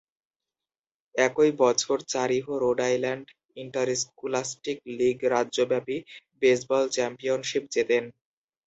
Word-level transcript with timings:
একই 1.15 1.51
বছর, 1.61 1.97
Chariho 2.13 2.53
road 2.63 2.79
island 2.87 3.25
interscholastic 3.57 4.77
league 4.97 5.17
রাজ্যব্যাপী 5.33 5.97
বেসবল 6.41 6.83
চ্যাম্পিয়নশিপ 6.95 7.63
জেতেন। 7.75 8.03